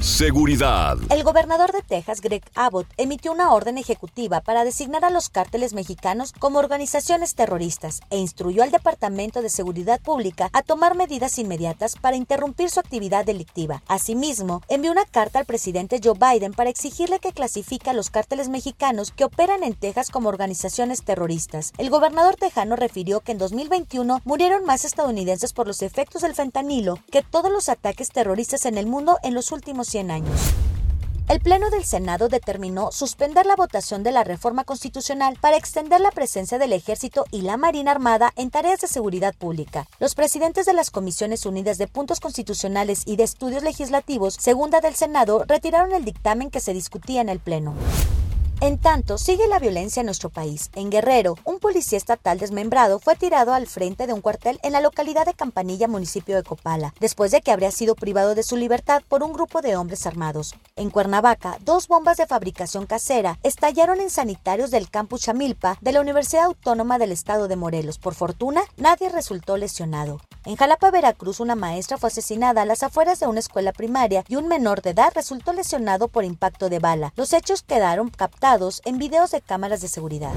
Seguridad. 0.00 0.96
El 1.10 1.24
gobernador 1.24 1.72
de 1.72 1.82
Texas, 1.82 2.20
Greg 2.20 2.44
Abbott, 2.54 2.86
emitió 2.98 3.32
una 3.32 3.52
orden 3.52 3.78
ejecutiva 3.78 4.40
para 4.40 4.64
designar 4.64 5.04
a 5.04 5.10
los 5.10 5.28
cárteles 5.28 5.74
mexicanos 5.74 6.32
como 6.38 6.60
organizaciones 6.60 7.34
terroristas 7.34 8.00
e 8.10 8.16
instruyó 8.16 8.62
al 8.62 8.70
Departamento 8.70 9.42
de 9.42 9.48
Seguridad 9.48 10.00
Pública 10.00 10.50
a 10.52 10.62
tomar 10.62 10.94
medidas 10.94 11.36
inmediatas 11.40 11.96
para 11.96 12.16
interrumpir 12.16 12.70
su 12.70 12.78
actividad 12.78 13.24
delictiva. 13.24 13.82
Asimismo, 13.88 14.62
envió 14.68 14.92
una 14.92 15.04
carta 15.04 15.40
al 15.40 15.46
presidente 15.46 16.00
Joe 16.02 16.14
Biden 16.14 16.52
para 16.52 16.70
exigirle 16.70 17.18
que 17.18 17.32
clasifique 17.32 17.90
a 17.90 17.94
los 17.94 18.10
cárteles 18.10 18.48
mexicanos 18.48 19.10
que 19.10 19.24
operan 19.24 19.64
en 19.64 19.74
Texas 19.74 20.10
como 20.10 20.28
organizaciones 20.28 21.02
terroristas. 21.02 21.72
El 21.76 21.90
gobernador 21.90 22.36
tejano 22.36 22.76
refirió 22.76 23.18
que 23.18 23.32
en 23.32 23.38
2021 23.38 24.20
murieron 24.24 24.64
más 24.64 24.84
estadounidenses 24.84 25.52
por 25.52 25.66
los 25.66 25.82
efectos 25.82 26.22
del 26.22 26.36
fentanilo 26.36 27.00
que 27.10 27.22
todos 27.22 27.50
los 27.50 27.68
ataques 27.68 28.10
terroristas 28.10 28.64
en 28.64 28.78
el 28.78 28.86
mundo 28.86 29.18
en 29.24 29.34
los 29.34 29.50
últimos 29.50 29.87
100 29.88 30.10
años. 30.10 30.40
El 31.28 31.40
Pleno 31.40 31.68
del 31.68 31.84
Senado 31.84 32.28
determinó 32.28 32.90
suspender 32.90 33.44
la 33.44 33.54
votación 33.54 34.02
de 34.02 34.12
la 34.12 34.24
reforma 34.24 34.64
constitucional 34.64 35.36
para 35.38 35.58
extender 35.58 36.00
la 36.00 36.10
presencia 36.10 36.58
del 36.58 36.72
Ejército 36.72 37.26
y 37.30 37.42
la 37.42 37.58
Marina 37.58 37.90
Armada 37.90 38.32
en 38.36 38.50
tareas 38.50 38.80
de 38.80 38.86
seguridad 38.86 39.34
pública. 39.34 39.86
Los 40.00 40.14
presidentes 40.14 40.64
de 40.64 40.72
las 40.72 40.90
Comisiones 40.90 41.44
Unidas 41.44 41.76
de 41.76 41.86
Puntos 41.86 42.20
Constitucionales 42.20 43.02
y 43.04 43.16
de 43.16 43.24
Estudios 43.24 43.62
Legislativos, 43.62 44.38
segunda 44.40 44.80
del 44.80 44.94
Senado, 44.94 45.44
retiraron 45.46 45.92
el 45.92 46.06
dictamen 46.06 46.50
que 46.50 46.60
se 46.60 46.72
discutía 46.72 47.20
en 47.20 47.28
el 47.28 47.40
Pleno. 47.40 47.74
En 48.60 48.76
tanto, 48.76 49.18
sigue 49.18 49.46
la 49.46 49.60
violencia 49.60 50.00
en 50.00 50.06
nuestro 50.06 50.30
país. 50.30 50.72
En 50.74 50.90
Guerrero, 50.90 51.36
un 51.44 51.60
policía 51.60 51.96
estatal 51.96 52.40
desmembrado 52.40 52.98
fue 52.98 53.14
tirado 53.14 53.54
al 53.54 53.68
frente 53.68 54.08
de 54.08 54.12
un 54.12 54.20
cuartel 54.20 54.58
en 54.64 54.72
la 54.72 54.80
localidad 54.80 55.26
de 55.26 55.34
Campanilla, 55.34 55.86
municipio 55.86 56.34
de 56.34 56.42
Copala, 56.42 56.92
después 56.98 57.30
de 57.30 57.40
que 57.40 57.52
habría 57.52 57.70
sido 57.70 57.94
privado 57.94 58.34
de 58.34 58.42
su 58.42 58.56
libertad 58.56 59.02
por 59.08 59.22
un 59.22 59.32
grupo 59.32 59.62
de 59.62 59.76
hombres 59.76 60.06
armados. 60.06 60.56
En 60.74 60.90
Cuernavaca, 60.90 61.58
dos 61.60 61.86
bombas 61.86 62.16
de 62.16 62.26
fabricación 62.26 62.86
casera 62.86 63.38
estallaron 63.44 64.00
en 64.00 64.10
sanitarios 64.10 64.72
del 64.72 64.90
campus 64.90 65.22
Chamilpa 65.22 65.78
de 65.80 65.92
la 65.92 66.00
Universidad 66.00 66.46
Autónoma 66.46 66.98
del 66.98 67.12
Estado 67.12 67.46
de 67.46 67.54
Morelos. 67.54 67.98
Por 67.98 68.16
fortuna, 68.16 68.62
nadie 68.76 69.08
resultó 69.08 69.56
lesionado. 69.56 70.20
En 70.48 70.56
Jalapa, 70.56 70.90
Veracruz, 70.90 71.40
una 71.40 71.54
maestra 71.54 71.98
fue 71.98 72.06
asesinada 72.06 72.62
a 72.62 72.64
las 72.64 72.82
afueras 72.82 73.20
de 73.20 73.26
una 73.26 73.38
escuela 73.38 73.70
primaria 73.70 74.24
y 74.28 74.36
un 74.36 74.48
menor 74.48 74.80
de 74.80 74.90
edad 74.92 75.12
resultó 75.14 75.52
lesionado 75.52 76.08
por 76.08 76.24
impacto 76.24 76.70
de 76.70 76.78
bala. 76.78 77.12
Los 77.16 77.34
hechos 77.34 77.62
quedaron 77.62 78.08
captados 78.08 78.80
en 78.86 78.96
videos 78.96 79.30
de 79.30 79.42
cámaras 79.42 79.82
de 79.82 79.88
seguridad. 79.88 80.32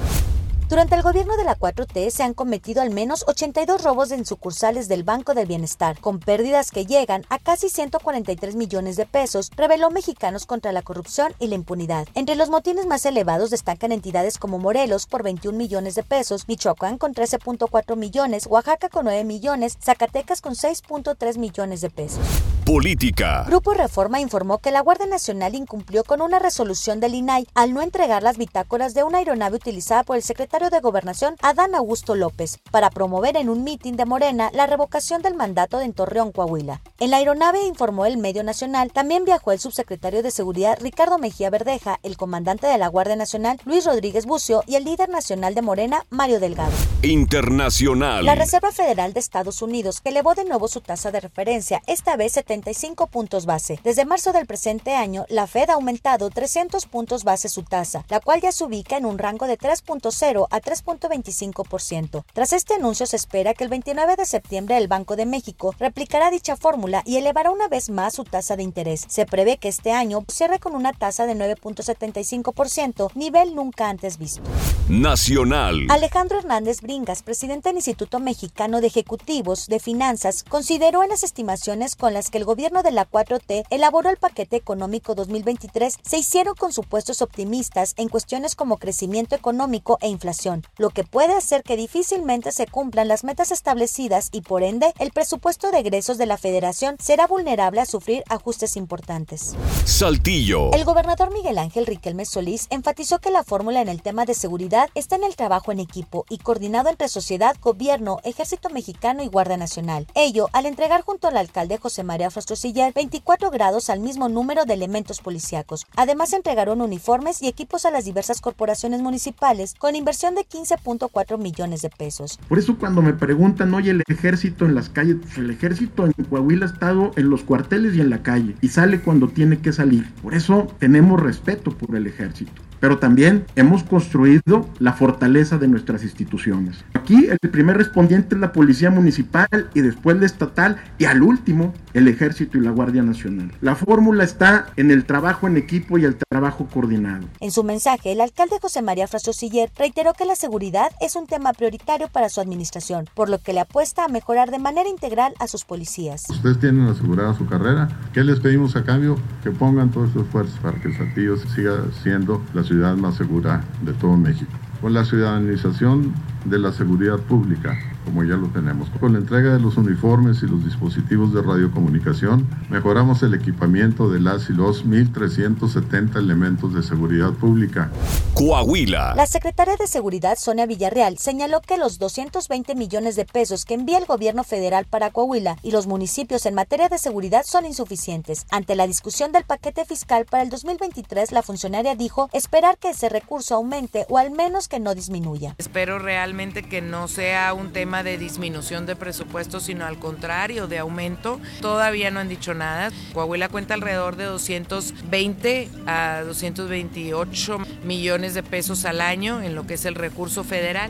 Durante 0.71 0.95
el 0.95 1.01
gobierno 1.01 1.35
de 1.35 1.43
la 1.43 1.59
4T 1.59 2.11
se 2.11 2.23
han 2.23 2.33
cometido 2.33 2.81
al 2.81 2.91
menos 2.91 3.25
82 3.27 3.83
robos 3.83 4.09
en 4.11 4.25
sucursales 4.25 4.87
del 4.87 5.03
Banco 5.03 5.33
del 5.33 5.45
Bienestar, 5.45 5.99
con 5.99 6.19
pérdidas 6.19 6.71
que 6.71 6.85
llegan 6.85 7.25
a 7.27 7.39
casi 7.39 7.67
143 7.67 8.55
millones 8.55 8.95
de 8.95 9.05
pesos, 9.05 9.51
reveló 9.57 9.91
Mexicanos 9.91 10.45
contra 10.45 10.71
la 10.71 10.81
Corrupción 10.81 11.33
y 11.39 11.47
la 11.47 11.55
Impunidad. 11.55 12.07
Entre 12.13 12.37
los 12.37 12.49
motines 12.49 12.85
más 12.85 13.05
elevados 13.05 13.49
destacan 13.49 13.91
entidades 13.91 14.37
como 14.37 14.59
Morelos 14.59 15.07
por 15.07 15.23
21 15.23 15.57
millones 15.57 15.95
de 15.95 16.03
pesos, 16.03 16.47
Michoacán 16.47 16.97
con 16.97 17.13
13.4 17.13 17.97
millones, 17.97 18.47
Oaxaca 18.47 18.87
con 18.87 19.03
9 19.03 19.25
millones, 19.25 19.77
Zacatecas 19.83 20.39
con 20.39 20.53
6.3 20.53 21.37
millones 21.37 21.81
de 21.81 21.89
pesos. 21.89 22.23
Política. 22.65 23.43
Grupo 23.45 23.73
Reforma 23.73 24.21
informó 24.21 24.59
que 24.59 24.71
la 24.71 24.79
Guardia 24.79 25.07
Nacional 25.07 25.53
incumplió 25.53 26.05
con 26.05 26.21
una 26.21 26.39
resolución 26.39 27.01
del 27.01 27.15
INAI 27.15 27.45
al 27.55 27.73
no 27.73 27.81
entregar 27.81 28.23
las 28.23 28.37
bitácoras 28.37 28.93
de 28.93 29.03
una 29.03 29.17
aeronave 29.17 29.57
utilizada 29.57 30.03
por 30.03 30.15
el 30.15 30.23
secretario 30.23 30.60
de 30.69 30.79
Gobernación, 30.79 31.35
Adán 31.41 31.75
Augusto 31.75 32.15
López, 32.15 32.59
para 32.71 32.89
promover 32.89 33.37
en 33.37 33.49
un 33.49 33.63
mitin 33.63 33.97
de 33.97 34.05
Morena 34.05 34.49
la 34.53 34.67
revocación 34.67 35.21
del 35.21 35.33
mandato 35.33 35.79
de 35.79 35.91
Torreón, 35.91 36.31
Coahuila. 36.31 36.81
En 37.01 37.09
la 37.09 37.17
aeronave, 37.17 37.65
informó 37.65 38.05
el 38.05 38.19
medio 38.19 38.43
nacional, 38.43 38.91
también 38.91 39.25
viajó 39.25 39.51
el 39.51 39.59
subsecretario 39.59 40.21
de 40.21 40.29
Seguridad 40.29 40.77
Ricardo 40.79 41.17
Mejía 41.17 41.49
Verdeja, 41.49 41.99
el 42.03 42.15
comandante 42.15 42.67
de 42.67 42.77
la 42.77 42.89
Guardia 42.89 43.15
Nacional 43.15 43.59
Luis 43.65 43.85
Rodríguez 43.85 44.27
Bucio 44.27 44.63
y 44.67 44.75
el 44.75 44.83
líder 44.83 45.09
nacional 45.09 45.55
de 45.55 45.63
Morena 45.63 46.05
Mario 46.11 46.39
Delgado. 46.39 46.71
Internacional. 47.01 48.23
La 48.23 48.35
Reserva 48.35 48.71
Federal 48.71 49.13
de 49.13 49.19
Estados 49.19 49.63
Unidos 49.63 49.99
que 49.99 50.09
elevó 50.09 50.35
de 50.35 50.45
nuevo 50.45 50.67
su 50.67 50.79
tasa 50.81 51.09
de 51.09 51.21
referencia, 51.21 51.81
esta 51.87 52.15
vez 52.17 52.33
75 52.33 53.07
puntos 53.07 53.47
base. 53.47 53.79
Desde 53.83 54.05
marzo 54.05 54.31
del 54.31 54.45
presente 54.45 54.93
año, 54.93 55.25
la 55.27 55.47
Fed 55.47 55.71
ha 55.71 55.73
aumentado 55.73 56.29
300 56.29 56.85
puntos 56.85 57.23
base 57.23 57.49
su 57.49 57.63
tasa, 57.63 58.05
la 58.09 58.19
cual 58.19 58.41
ya 58.41 58.51
se 58.51 58.63
ubica 58.63 58.97
en 58.97 59.07
un 59.07 59.17
rango 59.17 59.47
de 59.47 59.57
3.0 59.57 60.47
a 60.51 60.61
3.25%. 60.61 62.25
Tras 62.31 62.53
este 62.53 62.75
anuncio 62.75 63.07
se 63.07 63.15
espera 63.15 63.55
que 63.55 63.63
el 63.63 63.71
29 63.71 64.17
de 64.17 64.25
septiembre 64.27 64.77
el 64.77 64.87
Banco 64.87 65.15
de 65.15 65.25
México 65.25 65.73
replicará 65.79 66.29
dicha 66.29 66.55
fórmula 66.55 66.90
y 67.05 67.17
elevará 67.17 67.51
una 67.51 67.67
vez 67.67 67.89
más 67.89 68.15
su 68.15 68.23
tasa 68.23 68.55
de 68.55 68.63
interés. 68.63 69.05
Se 69.07 69.25
prevé 69.25 69.57
que 69.57 69.69
este 69.69 69.91
año 69.91 70.25
cierre 70.27 70.59
con 70.59 70.75
una 70.75 70.93
tasa 70.93 71.25
de 71.25 71.35
9.75%, 71.35 73.11
nivel 73.15 73.55
nunca 73.55 73.89
antes 73.89 74.17
visto. 74.17 74.41
Nacional. 74.89 75.87
Alejandro 75.89 76.39
Hernández 76.39 76.81
Bringas, 76.81 77.23
presidente 77.23 77.69
del 77.69 77.77
Instituto 77.77 78.19
Mexicano 78.19 78.81
de 78.81 78.87
Ejecutivos 78.87 79.67
de 79.67 79.79
Finanzas, 79.79 80.43
consideró 80.43 81.03
en 81.03 81.09
las 81.09 81.23
estimaciones 81.23 81.95
con 81.95 82.13
las 82.13 82.29
que 82.29 82.39
el 82.39 82.45
gobierno 82.45 82.83
de 82.83 82.91
la 82.91 83.09
4T 83.09 83.63
elaboró 83.69 84.09
el 84.09 84.17
paquete 84.17 84.57
económico 84.57 85.15
2023 85.15 85.97
se 86.01 86.17
hicieron 86.17 86.55
con 86.55 86.73
supuestos 86.73 87.21
optimistas 87.21 87.93
en 87.97 88.09
cuestiones 88.09 88.55
como 88.55 88.77
crecimiento 88.77 89.35
económico 89.35 89.97
e 90.01 90.09
inflación 90.09 90.41
lo 90.77 90.89
que 90.89 91.03
puede 91.03 91.35
hacer 91.35 91.63
que 91.63 91.77
difícilmente 91.77 92.51
se 92.51 92.65
cumplan 92.65 93.07
las 93.07 93.23
metas 93.23 93.51
establecidas 93.51 94.29
y 94.31 94.41
por 94.41 94.63
ende 94.63 94.93
el 94.99 95.11
presupuesto 95.11 95.71
de 95.71 95.79
egresos 95.79 96.17
de 96.17 96.25
la 96.25 96.37
federación 96.37 96.80
será 96.99 97.27
vulnerable 97.27 97.81
a 97.81 97.85
sufrir 97.85 98.23
ajustes 98.29 98.75
importantes. 98.75 99.55
Saltillo. 99.85 100.71
El 100.73 100.83
gobernador 100.83 101.31
Miguel 101.31 101.57
Ángel 101.57 101.85
Riquelme 101.85 102.25
Solís 102.25 102.67
enfatizó 102.69 103.19
que 103.19 103.31
la 103.31 103.43
fórmula 103.43 103.81
en 103.81 103.87
el 103.87 104.01
tema 104.01 104.25
de 104.25 104.33
seguridad 104.33 104.89
está 104.95 105.15
en 105.15 105.23
el 105.23 105.35
trabajo 105.35 105.71
en 105.71 105.79
equipo 105.79 106.25
y 106.29 106.39
coordinado 106.39 106.89
entre 106.89 107.07
sociedad, 107.07 107.55
gobierno, 107.61 108.19
ejército 108.23 108.69
mexicano 108.69 109.23
y 109.23 109.27
Guardia 109.27 109.57
Nacional. 109.57 110.07
Ello 110.15 110.49
al 110.53 110.65
entregar 110.65 111.01
junto 111.01 111.27
al 111.27 111.37
alcalde 111.37 111.77
José 111.77 112.03
María 112.03 112.31
Frastrosiller 112.31 112.93
24 112.93 113.51
grados 113.51 113.89
al 113.89 113.99
mismo 113.99 114.29
número 114.29 114.65
de 114.65 114.73
elementos 114.73 115.21
policíacos. 115.21 115.85
Además 115.95 116.33
entregaron 116.33 116.81
uniformes 116.81 117.41
y 117.41 117.47
equipos 117.47 117.85
a 117.85 117.91
las 117.91 118.05
diversas 118.05 118.41
corporaciones 118.41 119.01
municipales 119.01 119.75
con 119.77 119.95
inversión 119.95 120.35
de 120.35 120.41
15.4 120.41 121.37
millones 121.37 121.81
de 121.81 121.89
pesos. 121.89 122.39
Por 122.47 122.59
eso 122.59 122.77
cuando 122.77 123.01
me 123.01 123.13
preguntan, 123.13 123.73
oye, 123.73 123.91
el 123.91 124.03
ejército 124.07 124.65
en 124.65 124.75
las 124.75 124.89
calles, 124.89 125.17
pues 125.21 125.37
el 125.37 125.49
ejército 125.51 126.05
en 126.05 126.13
Coahuila 126.29 126.60
ha 126.63 126.67
estado 126.67 127.11
en 127.15 127.29
los 127.29 127.43
cuarteles 127.43 127.95
y 127.95 128.01
en 128.01 128.09
la 128.09 128.23
calle 128.23 128.55
y 128.61 128.69
sale 128.69 129.01
cuando 129.01 129.27
tiene 129.27 129.59
que 129.59 129.73
salir. 129.73 130.09
Por 130.21 130.33
eso 130.33 130.67
tenemos 130.79 131.19
respeto 131.19 131.71
por 131.71 131.95
el 131.95 132.07
ejército 132.07 132.61
pero 132.81 132.97
también 132.97 133.45
hemos 133.55 133.83
construido 133.83 134.67
la 134.79 134.91
fortaleza 134.91 135.57
de 135.57 135.69
nuestras 135.69 136.03
instituciones. 136.03 136.83
Aquí 136.95 137.27
el 137.29 137.49
primer 137.51 137.77
respondiente 137.77 138.35
es 138.35 138.41
la 138.41 138.51
Policía 138.51 138.89
Municipal 138.89 139.69
y 139.73 139.81
después 139.81 140.17
la 140.19 140.25
estatal 140.25 140.77
y 140.97 141.05
al 141.05 141.21
último 141.21 141.73
el 141.93 142.07
Ejército 142.07 142.57
y 142.57 142.61
la 142.61 142.71
Guardia 142.71 143.03
Nacional. 143.03 143.51
La 143.61 143.75
fórmula 143.75 144.23
está 144.23 144.67
en 144.77 144.91
el 144.91 145.05
trabajo 145.05 145.47
en 145.47 145.57
equipo 145.57 145.97
y 145.97 146.05
el 146.05 146.17
trabajo 146.29 146.67
coordinado. 146.71 147.27
En 147.39 147.51
su 147.51 147.63
mensaje, 147.63 148.11
el 148.11 148.21
alcalde 148.21 148.57
José 148.61 148.81
María 148.81 149.07
Frastrosiller 149.07 149.71
reiteró 149.77 150.13
que 150.13 150.25
la 150.25 150.35
seguridad 150.35 150.89
es 150.99 151.15
un 151.15 151.27
tema 151.27 151.53
prioritario 151.53 152.07
para 152.07 152.29
su 152.29 152.41
administración, 152.41 153.09
por 153.13 153.29
lo 153.29 153.39
que 153.39 153.53
le 153.53 153.61
apuesta 153.61 154.05
a 154.05 154.07
mejorar 154.07 154.51
de 154.51 154.59
manera 154.59 154.89
integral 154.89 155.33
a 155.39 155.47
sus 155.47 155.65
policías. 155.65 156.29
Ustedes 156.29 156.59
tienen 156.59 156.87
asegurada 156.87 157.33
su 157.33 157.45
carrera. 157.45 157.89
¿Qué 158.13 158.23
les 158.23 158.39
pedimos 158.39 158.75
a 158.75 158.83
cambio? 158.83 159.17
Que 159.43 159.51
pongan 159.51 159.91
todos 159.91 160.11
sus 160.11 160.23
esfuerzos 160.23 160.59
para 160.59 160.79
que 160.79 160.89
el 160.89 160.97
Saltillo 160.97 161.37
siga 161.37 161.85
siendo 162.03 162.41
la 162.53 162.63
ciudad 162.63 162.95
más 162.95 163.15
segura 163.15 163.63
de 163.81 163.93
todo 163.93 164.17
México. 164.17 164.51
Con 164.81 164.93
la 164.93 165.05
ciudadanización 165.05 166.13
de 166.45 166.57
la 166.57 166.71
seguridad 166.73 167.19
pública, 167.19 167.77
como 168.05 168.23
ya 168.23 168.35
lo 168.35 168.47
tenemos. 168.47 168.89
Con 168.99 169.13
la 169.13 169.19
entrega 169.19 169.53
de 169.53 169.59
los 169.59 169.77
uniformes 169.77 170.43
y 170.43 170.47
los 170.47 170.63
dispositivos 170.63 171.33
de 171.33 171.41
radiocomunicación, 171.41 172.47
mejoramos 172.69 173.23
el 173.23 173.33
equipamiento 173.33 174.09
de 174.09 174.19
las 174.19 174.49
y 174.49 174.53
los 174.53 174.85
1.370 174.85 176.17
elementos 176.17 176.73
de 176.73 176.83
seguridad 176.83 177.31
pública. 177.33 177.89
Coahuila. 178.33 179.13
La 179.15 179.27
secretaria 179.27 179.75
de 179.77 179.87
Seguridad, 179.87 180.37
Sonia 180.37 180.65
Villarreal, 180.65 181.17
señaló 181.17 181.61
que 181.61 181.77
los 181.77 181.99
220 181.99 182.75
millones 182.75 183.15
de 183.15 183.25
pesos 183.25 183.65
que 183.65 183.73
envía 183.73 183.97
el 183.97 184.05
gobierno 184.05 184.43
federal 184.43 184.85
para 184.85 185.11
Coahuila 185.11 185.57
y 185.61 185.71
los 185.71 185.87
municipios 185.87 186.45
en 186.45 186.55
materia 186.55 186.89
de 186.89 186.97
seguridad 186.97 187.43
son 187.45 187.65
insuficientes. 187.65 188.45
Ante 188.49 188.75
la 188.75 188.87
discusión 188.87 189.31
del 189.31 189.43
paquete 189.43 189.85
fiscal 189.85 190.25
para 190.25 190.43
el 190.43 190.49
2023, 190.49 191.31
la 191.31 191.41
funcionaria 191.41 191.95
dijo 191.95 192.29
esperar 192.33 192.77
que 192.77 192.89
ese 192.91 193.09
recurso 193.09 193.55
aumente 193.55 194.05
o 194.09 194.17
al 194.17 194.31
menos 194.31 194.67
que 194.67 194.79
no 194.79 194.95
disminuya. 194.95 195.55
Espero 195.57 195.99
realmente 195.99 196.63
que 196.63 196.81
no 196.81 197.07
sea 197.07 197.53
un 197.53 197.71
tema 197.73 197.90
de 197.91 198.17
disminución 198.17 198.85
de 198.85 198.95
presupuesto, 198.95 199.59
sino 199.59 199.85
al 199.85 199.99
contrario, 199.99 200.67
de 200.67 200.79
aumento. 200.79 201.39
Todavía 201.59 202.09
no 202.09 202.21
han 202.21 202.29
dicho 202.29 202.53
nada. 202.53 202.91
Coahuila 203.13 203.49
cuenta 203.49 203.73
alrededor 203.73 204.15
de 204.15 204.23
220 204.23 205.69
a 205.85 206.21
228 206.25 207.57
millones 207.83 208.33
de 208.33 208.43
pesos 208.43 208.85
al 208.85 209.01
año 209.01 209.41
en 209.41 209.53
lo 209.53 209.67
que 209.67 209.73
es 209.75 209.85
el 209.85 209.95
recurso 209.95 210.43
federal. 210.43 210.89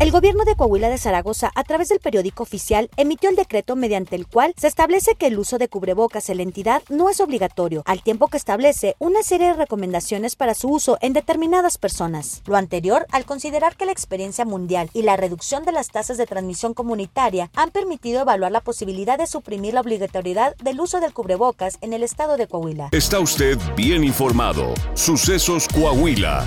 El 0.00 0.12
gobierno 0.12 0.44
de 0.46 0.56
Coahuila 0.56 0.88
de 0.88 0.96
Zaragoza, 0.96 1.52
a 1.54 1.62
través 1.62 1.90
del 1.90 2.00
periódico 2.00 2.42
oficial, 2.42 2.88
emitió 2.96 3.28
el 3.28 3.36
decreto 3.36 3.76
mediante 3.76 4.16
el 4.16 4.26
cual 4.26 4.54
se 4.56 4.66
establece 4.66 5.14
que 5.14 5.26
el 5.26 5.38
uso 5.38 5.58
de 5.58 5.68
cubrebocas 5.68 6.30
en 6.30 6.38
la 6.38 6.42
entidad 6.42 6.82
no 6.88 7.10
es 7.10 7.20
obligatorio, 7.20 7.82
al 7.84 8.02
tiempo 8.02 8.28
que 8.28 8.38
establece 8.38 8.96
una 8.98 9.22
serie 9.22 9.48
de 9.48 9.52
recomendaciones 9.52 10.36
para 10.36 10.54
su 10.54 10.70
uso 10.70 10.96
en 11.02 11.12
determinadas 11.12 11.76
personas. 11.76 12.40
Lo 12.46 12.56
anterior, 12.56 13.06
al 13.12 13.26
considerar 13.26 13.76
que 13.76 13.84
la 13.84 13.92
experiencia 13.92 14.46
mundial 14.46 14.88
y 14.94 15.02
la 15.02 15.18
reducción 15.18 15.66
de 15.66 15.72
las 15.72 15.88
tasas 15.88 16.16
de 16.16 16.24
transmisión 16.24 16.72
comunitaria 16.72 17.50
han 17.54 17.70
permitido 17.70 18.22
evaluar 18.22 18.52
la 18.52 18.62
posibilidad 18.62 19.18
de 19.18 19.26
suprimir 19.26 19.74
la 19.74 19.82
obligatoriedad 19.82 20.56
del 20.64 20.80
uso 20.80 21.00
del 21.00 21.12
cubrebocas 21.12 21.76
en 21.82 21.92
el 21.92 22.04
estado 22.04 22.38
de 22.38 22.46
Coahuila. 22.46 22.88
Está 22.92 23.20
usted 23.20 23.58
bien 23.76 24.02
informado. 24.02 24.72
Sucesos 24.94 25.68
Coahuila. 25.68 26.46